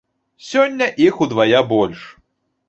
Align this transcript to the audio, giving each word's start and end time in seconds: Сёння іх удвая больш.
Сёння 0.51 0.87
іх 1.09 1.19
удвая 1.27 1.61
больш. 1.75 2.01